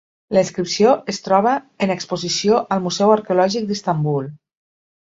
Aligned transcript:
La 0.35 0.41
inscripció 0.45 0.93
es 1.13 1.21
troba 1.27 1.53
en 1.87 1.95
exposició 1.97 2.59
al 2.77 2.85
Museu 2.87 3.17
Arqueològic 3.19 3.71
d'Istanbul. 3.73 4.37